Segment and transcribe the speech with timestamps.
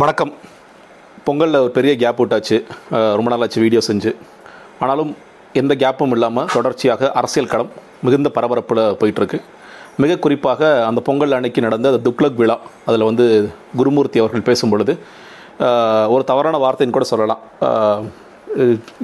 [0.00, 0.30] வணக்கம்.
[1.24, 2.56] பொங்கலில் ஒரு பெரிய கேப் விட்டாச்சு.
[3.16, 4.10] ரொம்ப நாள் ஆச்சு வீடியோ செஞ்சு.
[4.82, 5.10] ஆனாலும்
[5.60, 7.68] எந்த கேப்பும் இல்லாமல் தொடர்ச்சியாக அரசியல் களம்
[8.04, 9.38] மிகுந்த பரபரப்பில் போயிட்டுருக்கு.
[10.02, 13.26] மிக குறிப்பாக அந்த பொங்கல் அன்னைக்கு நடந்த அந்த துக்லக் விழா அதில் வந்து
[13.76, 14.96] குருமூர்த்தி அவர்கள் பேசும் பொழுது
[16.14, 17.42] ஒரு தவறான வார்த்தைன்னு கூட சொல்லலாம்.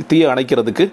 [0.08, 0.86] தீயை அணைக்கிறதுக்கு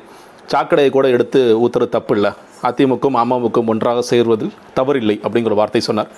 [0.54, 2.34] சாக்கடையை கூட எடுத்து ஊத்துறது தப்பு இல்லை.
[2.70, 6.12] அதிமுகவும் அமமுகவும் ஒன்றாக சேர்வதில் தவறில்லை அப்படிங்கிற வார்த்தை சொன்னார்.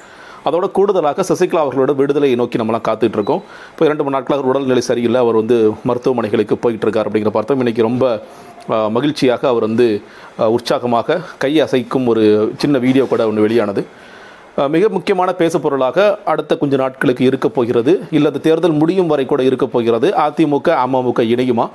[0.47, 3.41] அதோட கூடுதலாக சசிகலா அவர்களோட விடுதலையை நோக்கி நம்மலாம் காத்துட்டு இருக்கோம்
[3.71, 5.21] இப்போ இரண்டு மூணு நாட்களாக உடல்நிலை சரியில்லை.
[5.25, 5.57] அவர் வந்து
[5.89, 7.61] மருத்துவமனைகளுக்கு போயிட்டு இருக்கார் அப்படிங்கிற பார்த்தோம்.
[7.63, 8.05] இன்னைக்கு ரொம்ப
[8.95, 9.87] மகிழ்ச்சியாக அவர் வந்து
[10.55, 12.23] உற்சாகமாக கை அசைக்கும் ஒரு
[12.61, 13.81] சின்ன வீடியோ கூட ஒன்று வெளியானது.
[14.75, 15.97] மிக முக்கியமான பேசுபொருளாக
[16.31, 17.93] அடுத்த கொஞ்ச நாட்களுக்கு இருக்க போகிறது.
[18.15, 20.07] இல்லை அந்த தேர்தல் முடியும் வரை கூட இருக்க போகிறது.
[20.25, 21.65] அதிமுக அமமுக இணையுமா?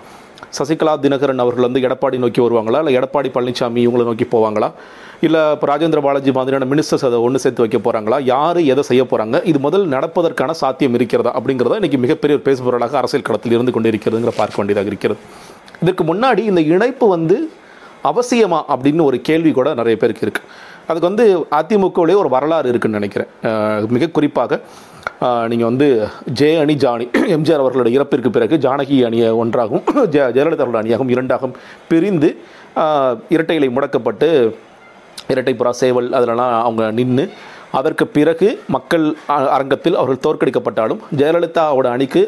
[0.59, 2.81] சசிகலா தினகரன் அவர்கள் வந்து எடப்பாடி நோக்கி வருவாங்களா?
[2.83, 4.69] இல்லை எடப்பாடி பழனிசாமி இவங்களை நோக்கி போவாங்களா?
[5.27, 9.39] இல்லை இப்போ ராஜேந்திர பாலாஜி மாதிரியான மினிஸ்டர்ஸ் அதை ஒன்று சேர்த்து வைக்க போகிறாங்களா யார் எதை செய்ய போகிறாங்க
[9.51, 11.33] இது முதல் நடப்பதற்கான சாத்தியம் இருக்கிறதா?
[11.39, 15.21] அப்படிங்கிறத இன்றைக்கி மிகப்பெரிய ஒரு பேசுபொருளாக அரசியல் களத்தில் இருந்து கொண்டு இருக்கிறதுங்கிற பார்க்க வேண்டியதாக இருக்கிறது.
[15.85, 17.39] இதற்கு முன்னாடி இந்த இணைப்பு வந்து
[18.11, 20.49] அவசியமா அப்படின்னு ஒரு கேள்வி கூட நிறைய பேருக்கு இருக்குது
[20.89, 21.25] அதுக்கு வந்து
[21.59, 23.31] அதிமுகவிலே ஒரு வரலாறு இருக்குன்னு நினைக்கிறேன்.
[23.97, 24.61] மிக குறிப்பாக
[25.51, 25.87] நீங்கள் வந்து
[26.39, 27.05] ஜே அணி ஜானி
[27.37, 31.57] எம்ஜிஆர் அவர்களுடைய இறப்பிற்கு பிறகு ஜானகி அணியை ஒன்றாகவும் ஜ ஜெயலலிதா அணியாகவும் இரண்டாகவும்
[31.91, 32.29] பிரிந்து
[32.83, 34.29] அஹ், இரட்டை இலை முடக்கப்பட்டு
[35.29, 37.25] இரட்டை புறா சேவல் அதிலலாம் அவங்க நின்று
[37.73, 39.05] அதற்கு பிறகு மக்கள்
[39.51, 42.23] அரங்கத்தில் அவர்கள் தோற்கடிக்கப்பட்டாலும் ஜெயலலிதாவோட அணிக்கு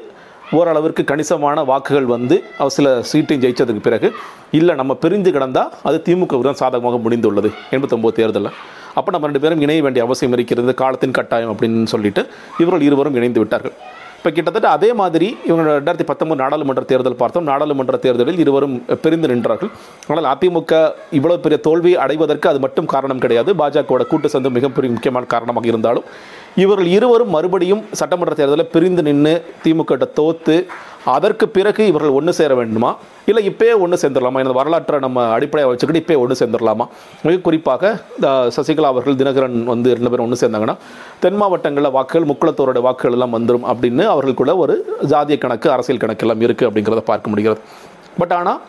[0.55, 4.09] ஓரளவிற்கு கணிசமான வாக்குகள் வந்து அவர் சில சீட்டையும் ஜெயிச்சதுக்கு பிறகு
[4.53, 7.51] இல்லை நம்ம பிரிந்து கிடந்தால் அது திமுகவுக்கு தான் சாதகமாக முடிந்துள்ளது.
[7.71, 8.57] எண்பத்தொம்போது தேர்தலில்.
[8.99, 12.25] அப்போ நம்ம ரெண்டு பேரும் இணைய வேண்டிய அவசியம் இருக்கிறது காலத்தின் கட்டாயம் அப்படின்னு சொல்லிட்டு
[12.63, 13.77] இவர்கள் இருவரும் இணைந்து விட்டார்கள்.
[14.19, 17.45] இப்போ கிட்டத்தட்ட அதே மாதிரி இவங்க ரெண்டாயிரத்தி பத்தொன்பது நாடாளுமன்ற தேர்தல் பார்த்தோம்.
[17.49, 19.71] நாடாளுமன்ற தேர்தலில் இருவரும் பிரிந்து நின்றார்கள்.
[20.11, 20.73] ஆனால் அதிமுக
[21.19, 23.53] இவ்வளவு பெரிய தோல்வி அடைவதற்கு அது மட்டும் காரணம் கிடையாது.
[23.61, 26.07] பாஜகவோட கூட்டு சந்து மிகப்பெரிய முக்கியமான காரணமாக இருந்தாலும்
[26.57, 30.57] இவர்கள் இருவரும் மறுபடியும் சட்டமன்ற தேர்தலில் பிரிந்து நின்று திமுக தோற்று தோத்து
[31.13, 32.91] அதற்கு பிறகு இவர்கள் ஒன்று சேர வேண்டுமா?
[33.29, 34.39] இல்லை இப்பயே ஒன்று சேர்ந்துடலாமா?
[34.41, 36.85] எனது வரலாற்றை நம்ம அடிப்படையாக வச்சுக்கிட்டு இப்பயே ஒன்று சேர்ந்துடலாமா?
[37.25, 37.83] மிக குறிப்பாக
[38.25, 40.77] அஹ், சசிகலா அவர்கள் தினகரன் வந்து ரெண்டு பேரும் ஒன்று சேர்ந்தாங்கன்னா
[41.21, 44.77] தென் மாவட்டங்களில் வாக்குகள் முக்குளத்தோரோட வாக்குகள் எல்லாம் வந்துடும் அப்படின்னு அவர்களுக்குள்ள ஒரு
[45.11, 47.61] ஜாதிய கணக்கு அரசியல் கணக்கு எல்லாம் இருக்குது அப்படிங்கிறத பார்க்க முடிகிறது.
[48.19, 48.61] பட் ஆனால்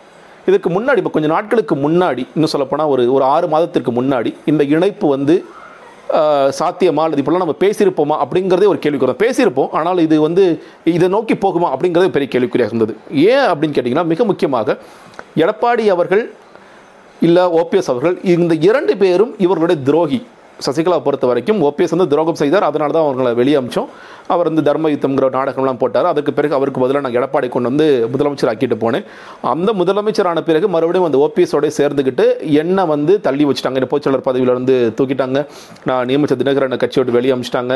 [0.47, 5.06] இதுக்கு முன்னாடி இப்போ கொஞ்சம் நாட்களுக்கு முன்னாடி இன்னும் சொல்லப்போனால் ஒரு ஒரு ஆறு மாதத்திற்கு முன்னாடி இந்த இணைப்பு
[5.13, 5.35] வந்து
[6.57, 10.43] சாத்தியமா அல்லது இப்போலாம் நம்ம பேசியிருப்போமா அப்படிங்கிறதே ஒரு கேள்விக்குறோம் பேசியிருப்போம் ஆனால் இது வந்து
[10.95, 12.93] இதை நோக்கி போகுமா அப்படிங்கிறது பெரிய கேள்விக்குறியாக இருந்தது.
[13.31, 14.77] ஏன் அப்படின்னு கேட்டிங்கன்னா மிக முக்கியமாக
[15.44, 16.23] எடப்பாடி அவர்கள்
[17.27, 20.19] இல்லை ஓபிஎஸ் அவர்கள் இந்த இரண்டு பேரும் இவர்களுடைய துரோகி.
[20.65, 23.89] சசிகலா பொறுத்த வரைக்கும் ஓபிஎஸ் வந்து துரோகம் செய்தார் அதனால தான் அவங்களை வெளியே அமிச்சோம்.
[24.34, 26.08] அவர் வந்து தர்ம யுத்தம்ங்கிற நாடகம்லாம் போட்டார்.
[26.12, 29.06] அதுக்கு பிறகு அவருக்கு பதிலாக நான் எடப்பாடி கொண்டு வந்து முதலமைச்சர் ஆக்கிட்டு போனேன்.
[29.53, 32.25] அந்த முதலமைச்சரான பிறகு மறுபடியும் அந்த ஓபிஎஸோட சேர்ந்துக்கிட்டு
[32.62, 33.80] என்னை வந்து தள்ளி வச்சுட்டாங்க.
[33.81, 35.46] என்ன பொதுச்செயலர் பதவியில இருந்து தூக்கிட்டாங்க.
[35.90, 37.75] நான் நியமிச்ச தினகரனை கட்சி விட்டு வெளியே அமிச்சிட்டாங்க.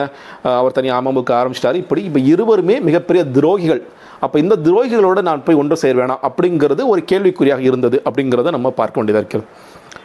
[0.60, 1.80] அவர் தனியாக அமமுக ஆரம்பிச்சிட்டாரு.
[1.86, 3.84] இப்படி இப்போ இருவருமே மிகப்பெரிய துரோகிகள்.
[4.26, 6.16] அப்போ இந்த துரோகிகளோடு நான் போய் ஒன்று சேர்வேனா?
[6.28, 9.48] அப்படிங்கிறது ஒரு கேள்விக்குறியாக இருந்தது அப்படிங்கிறத நம்ம பார்க்க வேண்டியதாக இருக்கிறது.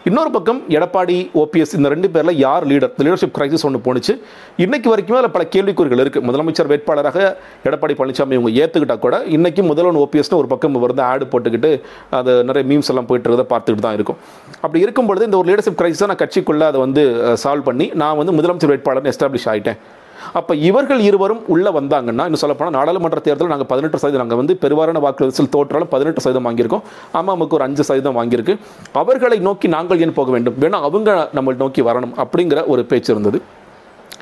[0.09, 4.13] இன்னொரு பக்கம் எடப்பாடி ஓபிஎஸ் இந்த ரெண்டு பேரில் யார் லீடர் லீடர்ஷிப் கிரைசிஸ் ஒன்று போணுச்சு.
[4.65, 7.19] இன்றைக்கு வரைக்குமே அதில் பல கேள்விக்குறிகள் இருக்குது முதலமைச்சர் வேட்பாளராக
[7.69, 11.73] எடப்பாடி பழனிசாமி இவங்க ஏற்றுக்கிட்டா கூட இன்னைக்கு முதல்வன் ஓபிஎஸ்னு ஒரு பக்கம் வந்து ஆடு போட்டுக்கிட்டு
[12.21, 14.21] அது நிறைய மீம்ஸ் எல்லாம் போயிட்டு இருக்கதை பார்த்துக்கிட்டு தான் இருக்கும்.
[14.65, 17.05] அப்படி இருக்கும்பொழுது இந்த ஒரு லீடர்ஷிப் கிரைசிஸை நான் கட்சிக்குள்ளே அதை வந்து
[17.45, 19.81] சால்வ் பண்ணி நான் வந்து முதலமைச்சர் வேட்பாளர்னு எஸ்டாப்ளிஷ் ஆகிட்டேன்
[20.33, 25.01] அப்போ இவர்கள் இருவரும் உள்ளே வந்தாங்கன்னா இன்னும் சொல்லப்போனால் நாடாளுமன்ற தேர்தலில் நாங்கள் பதினெட்டு சதவீதம் நாங்கள் வந்து பெருவாரான
[25.01, 26.83] வாக்குறுதியில் தோற்றாலும் பதினெட்டு சதவீதம் வாங்கியிருக்கோம்.
[27.13, 28.59] அம்மாவுக்கு ஒரு அஞ்சு சதவீதம் வாங்கியிருக்கு.
[28.93, 30.55] அவர்களை நோக்கி நாங்கள் ஏன் போக வேண்டும்?
[30.61, 33.43] வேணா அவங்க நம்ம நோக்கி வரணும் அப்படிங்கிற ஒரு பேச்சு இருந்தது.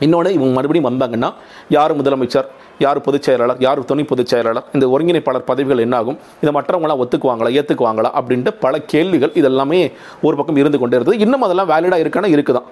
[0.01, 1.33] இன்னொன்று இவங்க மறுபடியும் வந்தாங்கன்னா
[1.69, 2.47] யார் முதலமைச்சர்
[2.79, 8.11] யார் பொதுச் செயலாளர் யார் துணை பொதுச் செயலாளர் இந்த ஒருங்கிணைப்பாளர் பதவிகள் என்னாகும் இதை மற்றவங்களாம் ஒத்துக்குவாங்களா ஏற்றுக்குவாங்களா
[8.21, 9.93] அப்படின்ட்டு பல கேள்விகள் இதெல்லாமே
[10.23, 11.23] ஒரு பக்கம் இருந்து கொண்டே இருந்தது.
[11.25, 12.29] இன்னும் அதெல்லாம் வேலிடாக இருக்கானா?
[12.37, 12.69] இருக்குதான்.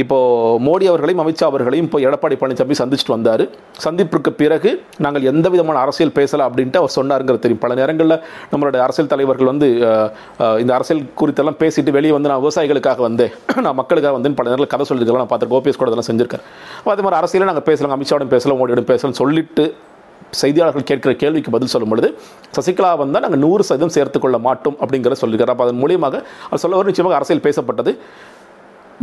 [0.00, 3.44] இப்போது மோடி அவர்களையும் அமித்ஷா அவர்களையும் இப்போ எடப்பாடி பழனிசாமி சந்திச்சுட்டு வந்தார்.
[3.84, 4.70] சந்திப்புக்கு பிறகு
[5.04, 7.62] நாங்கள் எந்த விதமான அரசியல் பேசலாம் அப்படின்ட்டு அவர் சொன்னாருங்கிறது தெரியும்.
[7.64, 8.16] பல நேரங்களில்
[8.52, 9.68] நம்மளுடைய அரசியல் தலைவர்கள் வந்து
[10.62, 13.32] இந்த அரசியல் குறித்தெல்லாம் பேசிட்டு வெளியே வந்து நான் விவசாயிகளுக்காக வந்தேன்.
[13.68, 15.60] நான் மக்களுக்காக வந்து பல நேரத்தில் கதை சொல்லியிருக்கலாம் நான் பார்த்துருக்கேன்.
[15.60, 16.44] ஓபிஎஸ் கூட அதெல்லாம் செஞ்சிருக்கேன்
[16.92, 19.66] அதே மாதிரி அரசியலே நாங்கள் பேசலாம் அமித்ஷாவோட பேசலாம் மோடியோட பேசலாம் சொல்லிட்டு
[20.40, 22.08] செய்தியாளர்கள் கேட்கிற கேள்விக்கு பதில் சொல்லும் பொழுது
[22.56, 25.52] சசிகலா வந்தால் நாங்கள் நூறு சதவீதம் சேர்த்துக்கொள்ள மாட்டோம் அப்படிங்கிறத சொல்லியிருக்காரு.
[25.54, 26.16] அப்போ அதன் மூலியமாக
[26.48, 27.92] அவர் சொல்ல ஒரு நிச்சயமாக அரசியல் பேசப்பட்டது.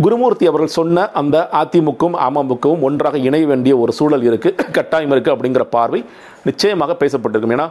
[0.04, 5.63] குருமூர்த்தி அவர்கள் சொன்ன அந்த அதிமுகவும் அமமுகவும் ஒன்றாக இணைய வேண்டிய ஒரு சூழல் இருக்குது கட்டாயம் இருக்குது அப்படிங்கிற
[5.75, 6.00] பார்வை
[6.48, 7.54] நிச்சயமாக பேசப்பட்டிருக்கும்.
[7.56, 7.68] ஏன்னா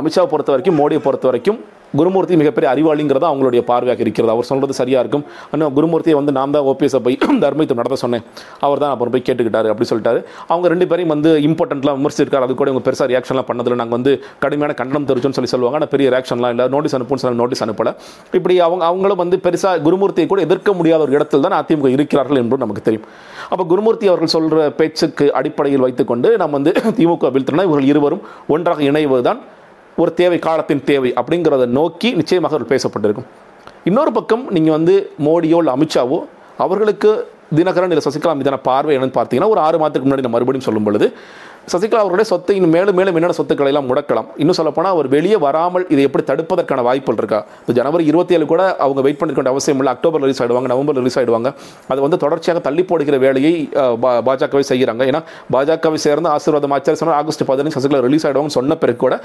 [0.00, 1.58] அமித்ஷாவை பொறுத்த வரைக்கும் மோடியை பொறுத்த வரைக்கும்
[1.98, 4.32] குருமூர்த்தி மிகப்பெரிய அறிவாளிங்கிறதா அவங்களுடைய பார்வையாக இருக்கிறது.
[4.34, 5.24] அவர் சொல்கிறது சரியாக இருக்கும்.
[5.52, 8.24] ஆனால் குருமூர்த்தியை வந்து நான் தான் ஓபிஎஸை போய் தர்மயுத்தம் நடத்த சொன்னேன்.
[8.66, 10.20] அவர் தான் அப்புறம் போய் கேட்டுக்கிட்டாரு அப்படி சொல்லிட்டாரு.
[10.52, 12.46] அவங்க ரெண்டு பேரையும் வந்து இம்பார்ட்டண்ட்லாம் விமர்சிச்சிருக்காரு.
[12.48, 13.78] அது கூட இவங்க பெருசாக ரியாக்ஷன்லாம் பண்ணதில்லை.
[13.82, 14.14] நாங்கள் வந்து
[14.44, 15.78] கடுமையான கண்டனம் தெரிவிச்சோன்னு சொல்லி சொல்லுவாங்க.
[15.80, 16.66] ஆனால் பெரிய ரியாக்ஷன்லாம் இல்லை.
[16.74, 17.92] நோட்டீஸ் அனுப்புன்னு சொல்லி நோட்டீஸ் அனுப்பலை.
[18.40, 22.64] இப்படி அவங்க அவங்களும் வந்து பெருசாக குருமூர்த்தியை கூட எதிர்க்க முடியாத ஒரு இடத்தில் தான் அதிமுக இருக்கிறார்கள் என்பது
[22.66, 23.06] நமக்கு தெரியும்.
[23.52, 28.22] அப்போ குருமூர்த்தி அவர்கள் சொல்கிற பேச்சுக்கு அடிப்படையில் வைத்துக்கொண்டு நம்ம வந்து திமுக வீழ்த்தினா இவர்கள் இருவரும்
[28.54, 29.40] ஒன்றாக இணைவதுதான்
[30.02, 33.28] ஒரு தேவை காலத்தின் தேவை அப்படிங்கிறத நோக்கி நிச்சயமாக அவர்கள் பேசப்பட்டிருக்கும்.
[33.88, 34.94] இன்னொரு பக்கம் நீங்கள் வந்து
[35.26, 36.18] மோடியோ இல்லை அமித்ஷாவோ
[36.64, 37.10] அவர்களுக்கு
[37.56, 41.06] தினகரன் இல்லை சசிகலா மீதான பார்வை என்னன்னு பார்த்தீங்கன்னா ஒரு ஆறு மாதத்துக்கு முன்னாடி நான் மறுபடியும் சொல்லும் பொழுது
[41.72, 44.24] சசிகலா அவருடைய சொத்தை இன்னும் மேலும் மேலும் என்னென்ன சொத்துக்களை எல்லாம் முடக்கலாம்.
[44.36, 47.46] இன்னும் சொல்லப்போனால் அவர் வெளியே வராமல் இதை எப்படி தடுப்பதற்கான வாய்ப்புகள் இருக்கா?
[47.60, 49.94] இப்போ ஜனவரி இருபத்தி ஏழு கூட அவங்க வெயிட் பண்ணிக்கொண்ட அவசியம் இல்லை.
[49.94, 51.54] அக்டோபர் ரிலீஸ் ஆயிடுவாங்க நவம்பர் ரிலீஸ் ஆயிடுவாங்க.
[51.88, 55.02] அது வந்து தொடர்ச்சியாக தள்ளி போடுகிற வேலையை பா- பாஜகவை செய்கிறாங்க.
[55.04, 55.22] ஏன்னா
[55.52, 59.20] பாஜகவை சேர்ந்து ஆசீர்வாதம் ஆச்சார சொன்னால் ஆகஸ்ட் பதினஞ்சு சசிகலா ரிலீஸ் ஆகிடுவாங்கன்னு சொன்ன பிறகு கூட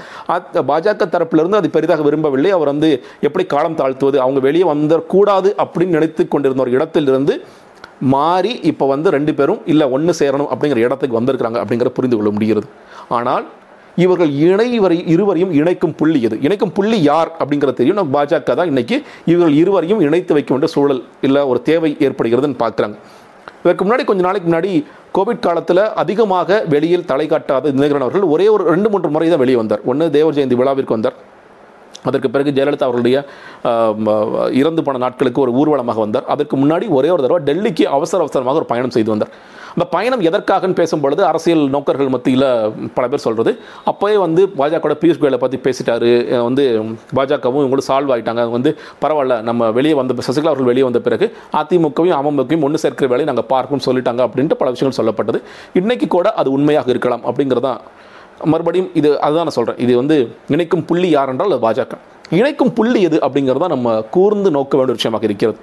[0.54, 2.50] பாஜக தரப்பிலிருந்து அது பெரிதாக விரும்பவில்லை.
[2.50, 7.44] அவர் வந்து எப்படி காலம் தாழ்த்துவது அவங்க வெளியே வந்துடக்கூடாது அப்படின்னு நினைத்து கொண்டிருந்த ஒரு இடத்திலிருந்து
[8.14, 12.68] மாறி இப்போ வந்து ரெண்டு பேரும் இல்லை ஒன்று சேரணும் அப்படிங்கிற இடத்துக்கு வந்திருக்கிறாங்க அப்படிங்கிற புரிந்து கொள்ள முடிகிறது.
[13.18, 13.46] ஆனால்
[14.04, 16.36] இவர்கள் இணைவரை இருவரையும் இணைக்கும் புள்ளி எது?
[16.46, 17.98] இணைக்கும் புள்ளி யார் அப்படிங்கிறது தெரியும்.
[18.00, 18.96] நம்ம பாஜக தான் இன்னைக்கு
[19.32, 22.96] இவர்கள் இருவரையும் இணைத்து வைக்க வேண்டிய சூழல் இல்லை ஒரு தேவை ஏற்படுகிறதுன்னு பார்க்குறாங்க.
[23.64, 24.70] இதற்கு முன்னாடி கொஞ்ச நாளைக்கு முன்னாடி
[25.16, 29.58] கோவிட் காலத்தில் அதிகமாக வெளியில் தலை காட்டாத தினகரன் அவர்கள் ஒரே ஒரு ரெண்டு மூன்று முறை தான் வெளியே
[29.62, 29.82] வந்தார்.
[29.90, 31.16] ஒன்று தேவர் ஜெயந்தி விழாவிற்கு வந்தார்.
[32.08, 33.16] அதற்கு பிறகு ஜெயலலிதா அவர்களுடைய
[34.60, 36.28] இறந்து போன நாட்களுக்கு ஒரு ஊர்வலமாக வந்தார்.
[36.34, 39.32] அதற்கு முன்னாடி ஒரே ஒரு தடவை டெல்லிக்கு அவசர அவசரமாக ஒரு பயணம் செய்து வந்தார்.
[39.74, 42.46] அந்த பயணம் எதற்காகன்னு பேசும்பொழுது அரசியல் நோக்கர்கள் மத்தியில்
[42.96, 43.52] பல பேர் சொல்கிறது
[43.90, 46.10] அப்போயே வந்து பாஜகவோட பியூஷ் கோயலை பற்றி பேசிட்டாரு.
[46.46, 46.64] வந்து
[47.18, 48.72] பாஜகவும் இவங்களும் சால்வ் ஆகிட்டாங்க வந்து
[49.04, 51.28] பரவாயில்ல நம்ம வெளியே வந்த சசிகலா அவர்கள் வெளியே வந்த பிறகு
[51.60, 55.40] அதிமுகவையும் அமமுகவையும் ஒன்று சேர்க்கிற வேலையை நாங்கள் பார்க்கணும்னு சொல்லிட்டாங்க அப்படின்ட்டு பல விஷயங்கள் சொல்லப்பட்டது.
[55.80, 57.80] இன்றைக்கி கூட அது உண்மையாக இருக்கலாம் அப்படிங்கிறதான்
[58.52, 60.16] மறுபடியும் இது அதுதான் நான் சொல்கிறேன் இது வந்து
[60.54, 61.94] இணைக்கும் புள்ளி யார் என்றால் அது பாஜக.
[62.38, 65.58] இணைக்கும் புள்ளி எது அப்படிங்கிறது தான் நம்ம கூர்ந்து நோக்க வேண்டிய விஷயமாக இருக்கிறது.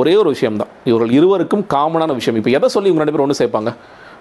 [0.00, 0.72] ஒரே ஒரு விஷயம்தான்.
[0.90, 2.38] இவர்கள் இருவருக்கும் காமனான விஷயம்.
[2.40, 3.70] இப்போ எதை சொல்லி இவங்க ரெண்டு பேரும் ஒன்று சேர்ப்பாங்க?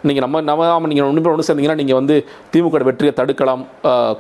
[0.08, 2.16] நீங்கள் நம்ம நம்ம நீங்கள் ஒன்று ஒன்று சேர்ந்தீங்கன்னா நீங்கள் வந்து
[2.54, 3.64] திமுக வெற்றியை தடுக்கலாம்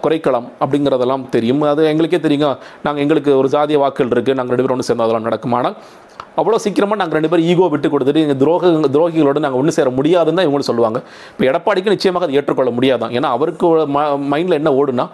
[0.04, 1.62] குறைக்கலாம் அப்படிங்கிறதெல்லாம் தெரியும்.
[1.74, 2.50] அது எங்களுக்கே தெரியுங்க.
[2.86, 5.78] நாங்கள் எங்களுக்கு ஒரு ஜாதிய வாக்குகள் இருக்குது நாங்கள் ரெண்டு பேரும் ஒன்று சேர்ந்து அதெல்லாம் நடக்கும் ஆனால்
[6.40, 10.40] அவ்வளோ சீக்கிரமாக நாங்கள் ரெண்டு பேரும் ஈகோ விட்டு கொடுத்துட்டு எங்கள் துரோக துரோகிகளோடு நாங்கள் ஒன்று சேர முடியாதுன்னு
[10.40, 11.00] தான் இவங்களும் சொல்லுவாங்க.
[11.34, 13.14] இப்போ எடப்பாடிக்கு நிச்சயமாக அதை ஏற்றுக்கொள்ள முடியாதான்.
[13.18, 13.68] ஏன்னா அவருக்கு
[14.34, 15.06] மைண்டில் என்ன ஓடுனா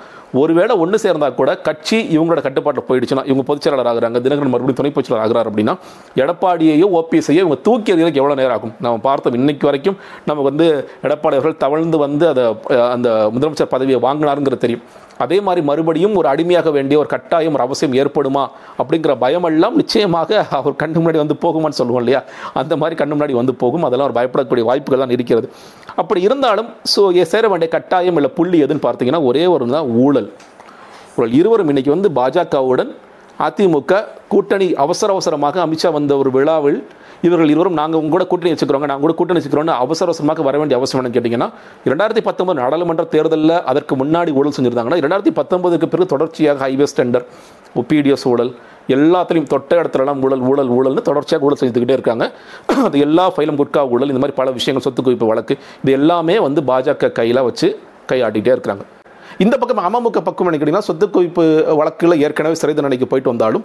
[0.41, 5.25] ஒருவேளை ஒன்று சேர்ந்தால் கூட கட்சி இவங்களோட கட்டுப்பாட்டில் போயிடுச்சுன்னா இவங்க பொதுச்செயலாளர் ஆகிறாங்க தினகரன் மறுபடியும் துணை பொதுச்செயலாளர்
[5.25, 5.73] ஆகிறார் அப்படின்னா
[6.21, 8.73] எடப்பாடியையோ ஓபிஎஸ்ஐயோ இவங்க தூக்கி எறியறதுக்கு எவ்வளோ நேரம் ஆகும்?
[8.85, 9.97] நம்ம பார்த்தோம் இன்னைக்கு வரைக்கும்
[10.29, 10.67] நமக்கு வந்து
[11.07, 12.45] எடப்பாடி அவர்கள் தவழ்ந்து வந்து அதை
[12.95, 14.85] அந்த முதலமைச்சர் பதவியை வாங்கினாருங்கிறது தெரியும்.
[15.23, 18.43] அதே மாதிரி மறுபடியும் ஒரு அடிமையாக வேண்டிய ஒரு கட்டாயம் ஒரு அவசியம் ஏற்படுமா
[18.81, 22.21] அப்படிங்கிற பயமெல்லாம் நிச்சயமாக அவர் கண்ணு முன்னாடி வந்து போகுமான்னு சொல்லுவோம் இல்லையா?
[22.61, 23.85] அந்த மாதிரி கண்ணு முன்னாடி வந்து போகும்.
[23.89, 25.49] அதெல்லாம் ஒரு பயப்படக்கூடிய வாய்ப்புகள் தான் இருக்கிறது.
[26.01, 27.03] அப்படி இருந்தாலும் ஸோ
[27.33, 30.29] சேர வேண்டிய கட்டாயம் இல்லை புள்ளி எதுன்னு பார்த்தீங்கன்னா ஒரே ஒரு தான் ஊழல்.
[31.39, 32.91] இருவரும் இன்னைக்கு வந்து பாஜகவுடன்
[33.45, 33.93] அதிமுக
[34.27, 36.79] கூட்டணி அவசர அவசரமாக அமித்ஷா வந்த ஒரு விழாவில்
[37.21, 40.77] இவர்கள் இருவரும் நாங்கள் உங்க கூட கூட்டணி வச்சுக்கிறோங்க நாங்கள் கூட கூட்டணி வச்சுக்கிறோன்னு அவசர அவசரமாக வர வேண்டிய
[40.79, 41.47] அவசியம் என்னன்னு கேட்டிங்கன்னா
[41.85, 47.25] இரண்டாயிரத்தி பத்தொன்பது நாடாளுமன்ற தேர்தலில் அதற்கு முன்னாடி ஊழல் செஞ்சுருந்தாங்கன்னா இரண்டாயிரத்தி பத்தொன்பதுக்கு பிறகு தொடர்ச்சியாக ஹைவேஸ் டெண்டர்
[47.89, 48.51] பிடிஎஸ் ஊழல்
[48.95, 52.25] எல்லாத்துலேயும் தொட்ட இடத்துலலாம் ஊழல் ஊழல் ஊழல்னு தொடர்ச்சியாக ஊழல் செஞ்சுக்கிட்டே இருக்காங்க.
[52.87, 55.53] அது எல்லா ஃபைலும் குட்கா ஊழல் இந்த மாதிரி பல விஷயங்கள் சொத்து குவிப்பு வழக்கு
[55.83, 57.69] இது எல்லாமே வந்து பாஜக கையில் வச்சு
[58.11, 58.85] கையாட்டிகிட்டே இருக்கிறாங்க
[59.43, 61.43] இந்த பக்கம் அமமுக பக்கம் நினைக்கிறீங்கன்னா சொத்து குவிப்பு
[61.79, 63.63] வழக்குல ஏற்கனவே சிறை தண்டனைக்கு போயிட்டு வந்தாலும்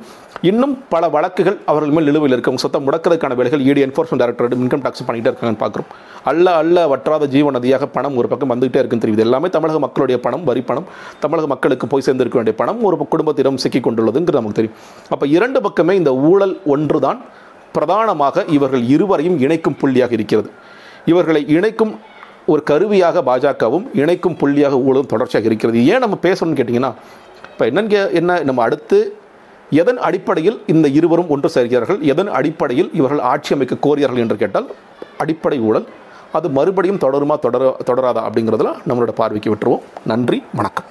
[0.51, 2.51] இன்னும் பல வழக்குகள் அவர்கள் மேல் நிலுவையில் இருக்கு.
[2.51, 5.89] அவங்க சொத்தை முடக்கிறதுக்கான வேலைகள் இடி என்ஃபோர்ஸ்மெண்ட் டைரக்டரேட் இன்கம் டாக்ஸ் பண்ணிகிட்டே இருக்காங்கன்னு பார்க்குறோம்.
[6.33, 9.25] அல்ல அல்ல வற்றாத ஜீவ நதியாக பணம் ஒரு பக்கம் வந்துகிட்டே இருக்குன்னு தெரியுது.
[9.27, 10.89] எல்லாமே தமிழக மக்களுடைய பணம் வரி பணம்.
[11.25, 14.79] தமிழக மக்களுக்கு போய் சேர்ந்திருக்க வேண்டிய பணம் ஒரு குடும்பத்திடம் சிக்கி கொண்டுள்ளதுங்கிறது நமக்கு தெரியும்.
[15.15, 17.21] அப்போ இரண்டு பக்கமே இந்த ஊழல் ஒன்றுதான்
[17.77, 20.51] பிரதானமாக இவர்கள் இருவரையும் இணைக்கும் புள்ளியாக இருக்கிறது.
[21.13, 21.95] இவர்களை இணைக்கும்
[22.47, 25.87] ஒரு கருவியாக பாஜகவும் இணைக்கும் புள்ளியாக ஊழலும் தொடர்ச்சியாக இருக்கிறது.
[25.87, 26.95] ஏன் நம்ம பேசணும்னு கேட்டிங்கன்னா
[27.53, 29.17] இப்போ என்னன்னு கே- என்ன நம்ம அடுத்து
[29.71, 32.01] எதன் அடிப்படையில் இந்த இருவரும் ஒன்று சேர்கிறார்கள்?
[32.01, 34.67] எதன் அடிப்படையில் இவர்கள் ஆட்சி அமைக்க கோரியார்கள் என்று கேட்டால்
[35.19, 35.87] அடிப்படை ஊழல்.
[36.33, 39.81] அது மறுபடியும் தொடருமா தொடர தொடராதா அப்படிங்கிறதுல நம்மளோட பார்வைக்கு விட்டுருவோம்.
[40.05, 40.87] நன்றி வணக்கம்.